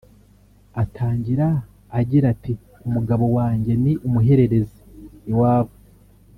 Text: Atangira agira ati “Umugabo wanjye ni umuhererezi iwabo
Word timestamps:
Atangira 0.83 1.47
agira 1.99 2.25
ati 2.33 2.53
“Umugabo 2.87 3.25
wanjye 3.37 3.71
ni 3.83 3.93
umuhererezi 4.07 4.79
iwabo 5.31 5.73